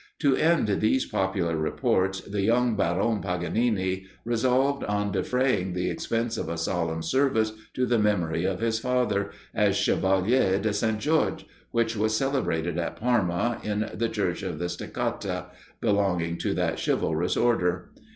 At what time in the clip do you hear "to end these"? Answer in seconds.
0.21-1.05